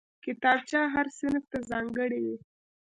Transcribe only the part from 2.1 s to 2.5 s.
وي